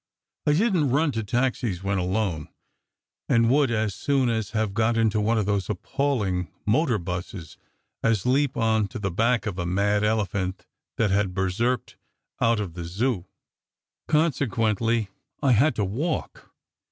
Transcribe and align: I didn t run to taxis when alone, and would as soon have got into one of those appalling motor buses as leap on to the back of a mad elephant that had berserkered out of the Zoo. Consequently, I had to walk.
I 0.47 0.53
didn 0.53 0.87
t 0.87 0.93
run 0.95 1.11
to 1.11 1.23
taxis 1.23 1.83
when 1.83 1.99
alone, 1.99 2.47
and 3.29 3.51
would 3.51 3.69
as 3.69 3.93
soon 3.93 4.29
have 4.29 4.73
got 4.73 4.97
into 4.97 5.21
one 5.21 5.37
of 5.37 5.45
those 5.45 5.69
appalling 5.69 6.51
motor 6.65 6.97
buses 6.97 7.55
as 8.01 8.25
leap 8.25 8.57
on 8.57 8.87
to 8.87 8.97
the 8.97 9.11
back 9.11 9.45
of 9.45 9.59
a 9.59 9.65
mad 9.67 10.03
elephant 10.03 10.65
that 10.97 11.11
had 11.11 11.35
berserkered 11.35 11.97
out 12.39 12.59
of 12.59 12.73
the 12.73 12.85
Zoo. 12.85 13.27
Consequently, 14.07 15.09
I 15.43 15.51
had 15.51 15.75
to 15.75 15.85
walk. 15.85 16.49